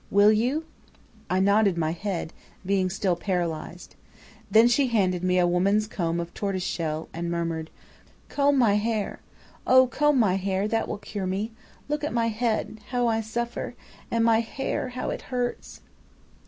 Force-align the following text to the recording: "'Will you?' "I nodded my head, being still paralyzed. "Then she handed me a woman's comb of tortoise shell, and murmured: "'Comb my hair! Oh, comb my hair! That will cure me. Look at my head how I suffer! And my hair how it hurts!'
"'Will 0.09 0.31
you?' 0.31 0.65
"I 1.29 1.39
nodded 1.39 1.77
my 1.77 1.91
head, 1.91 2.33
being 2.65 2.89
still 2.89 3.15
paralyzed. 3.15 3.93
"Then 4.49 4.67
she 4.67 4.87
handed 4.87 5.23
me 5.23 5.37
a 5.37 5.45
woman's 5.45 5.85
comb 5.85 6.19
of 6.19 6.33
tortoise 6.33 6.63
shell, 6.63 7.07
and 7.13 7.29
murmured: 7.29 7.69
"'Comb 8.27 8.57
my 8.57 8.77
hair! 8.77 9.19
Oh, 9.67 9.85
comb 9.85 10.17
my 10.17 10.37
hair! 10.37 10.67
That 10.67 10.87
will 10.87 10.97
cure 10.97 11.27
me. 11.27 11.51
Look 11.87 12.03
at 12.03 12.13
my 12.13 12.29
head 12.29 12.79
how 12.89 13.05
I 13.05 13.21
suffer! 13.21 13.75
And 14.09 14.25
my 14.25 14.39
hair 14.39 14.89
how 14.89 15.11
it 15.11 15.21
hurts!' 15.29 15.81